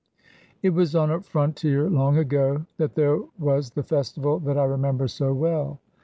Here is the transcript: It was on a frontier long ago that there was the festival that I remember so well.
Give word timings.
It 0.63 0.71
was 0.71 0.95
on 0.95 1.11
a 1.11 1.21
frontier 1.21 1.87
long 1.87 2.17
ago 2.17 2.65
that 2.77 2.95
there 2.95 3.19
was 3.37 3.69
the 3.69 3.83
festival 3.83 4.39
that 4.39 4.57
I 4.57 4.63
remember 4.63 5.07
so 5.07 5.31
well. 5.31 5.79